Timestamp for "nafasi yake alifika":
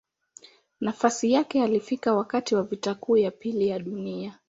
0.81-2.13